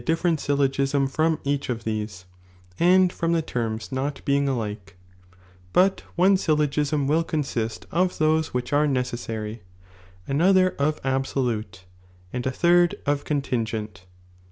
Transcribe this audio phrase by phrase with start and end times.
[0.01, 2.25] different syllogism from each of these,
[2.79, 4.97] and from the l^rma not being alike;
[5.73, 9.61] but one Byllogism will con sist of those which are necessary,
[10.27, 11.85] another of absolute,
[12.33, 14.05] and a third J jj of contingent.